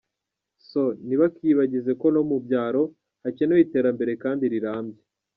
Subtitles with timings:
[0.69, 2.83] so, ntibakiyibagize ko no mubyaro
[3.23, 5.01] hakenewe iterambere kandi rirambye.